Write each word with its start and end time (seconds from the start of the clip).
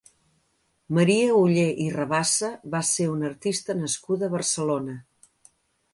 Maria 0.97 1.27
Oller 1.41 1.67
i 1.83 1.85
Rabassa 1.97 2.51
va 2.77 2.83
ser 2.95 3.09
una 3.17 3.31
artista 3.33 3.79
nascuda 3.85 4.29
a 4.31 4.37
Barcelona. 4.37 5.01